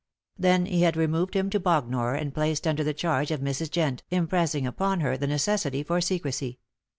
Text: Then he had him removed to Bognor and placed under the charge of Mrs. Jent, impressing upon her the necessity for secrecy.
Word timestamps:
Then 0.35 0.65
he 0.65 0.81
had 0.81 0.95
him 0.95 1.01
removed 1.01 1.33
to 1.51 1.59
Bognor 1.59 2.15
and 2.15 2.33
placed 2.33 2.65
under 2.65 2.83
the 2.83 2.91
charge 2.91 3.29
of 3.29 3.39
Mrs. 3.39 3.67
Jent, 3.69 3.99
impressing 4.09 4.65
upon 4.65 5.01
her 5.01 5.15
the 5.15 5.27
necessity 5.27 5.83
for 5.83 6.01
secrecy. 6.01 6.57